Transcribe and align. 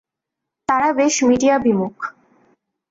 তারা 0.69 0.89
বেশ 0.93 1.15
মিডিয়া 1.23 1.55
বিমুখ। 1.57 1.95